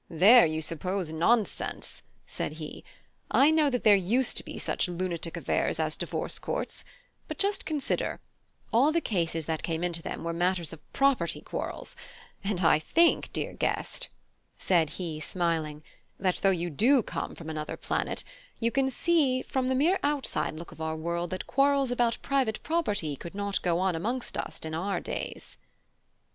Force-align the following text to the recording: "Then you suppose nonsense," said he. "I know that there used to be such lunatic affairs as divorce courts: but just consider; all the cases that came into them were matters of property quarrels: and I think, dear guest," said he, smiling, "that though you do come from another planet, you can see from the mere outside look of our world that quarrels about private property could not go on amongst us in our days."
"Then 0.09 0.49
you 0.51 0.63
suppose 0.63 1.13
nonsense," 1.13 2.01
said 2.25 2.53
he. 2.53 2.83
"I 3.29 3.51
know 3.51 3.69
that 3.69 3.83
there 3.83 3.95
used 3.95 4.35
to 4.37 4.43
be 4.43 4.57
such 4.57 4.87
lunatic 4.89 5.37
affairs 5.37 5.79
as 5.79 5.95
divorce 5.95 6.39
courts: 6.39 6.83
but 7.27 7.37
just 7.37 7.67
consider; 7.67 8.19
all 8.73 8.91
the 8.91 8.99
cases 8.99 9.45
that 9.45 9.61
came 9.61 9.83
into 9.83 10.01
them 10.01 10.23
were 10.23 10.33
matters 10.33 10.73
of 10.73 10.81
property 10.91 11.39
quarrels: 11.39 11.95
and 12.43 12.61
I 12.61 12.79
think, 12.79 13.31
dear 13.31 13.53
guest," 13.53 14.07
said 14.57 14.89
he, 14.97 15.19
smiling, 15.19 15.83
"that 16.19 16.37
though 16.37 16.49
you 16.49 16.71
do 16.71 17.03
come 17.03 17.35
from 17.35 17.47
another 17.51 17.77
planet, 17.77 18.23
you 18.59 18.71
can 18.71 18.89
see 18.89 19.43
from 19.43 19.67
the 19.67 19.75
mere 19.75 19.99
outside 20.01 20.55
look 20.55 20.71
of 20.71 20.81
our 20.81 20.95
world 20.95 21.29
that 21.29 21.45
quarrels 21.45 21.91
about 21.91 22.17
private 22.23 22.63
property 22.63 23.15
could 23.15 23.35
not 23.35 23.61
go 23.61 23.77
on 23.77 23.95
amongst 23.95 24.35
us 24.35 24.61
in 24.61 24.73
our 24.73 24.99
days." 24.99 25.59